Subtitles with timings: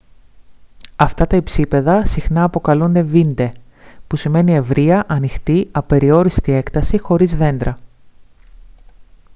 [0.95, 3.53] αυτά τα υψίπεδα συχνά αποκαλούνται «βίντε»
[4.07, 7.77] που σημαίνει μια ευρεία ανοιχτή απεριόριστη έκταση χωρίς δέντρα